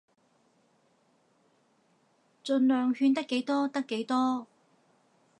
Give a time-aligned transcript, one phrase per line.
[2.43, 4.47] 儘量勸得幾多得幾多